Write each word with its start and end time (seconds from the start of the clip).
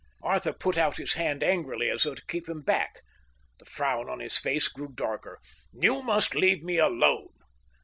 Arthur 0.23 0.51
put 0.53 0.79
out 0.79 0.97
his 0.97 1.13
hand 1.13 1.43
angrily, 1.43 1.87
as 1.87 2.01
though 2.01 2.15
to 2.15 2.25
keep 2.25 2.49
him 2.49 2.63
back. 2.63 3.01
The 3.59 3.65
frown 3.65 4.09
on 4.09 4.19
his 4.19 4.39
face 4.39 4.67
grew 4.67 4.87
darker. 4.91 5.37
"You 5.79 6.01
must 6.01 6.33
leave 6.33 6.63
me 6.63 6.79
alone. 6.79 7.29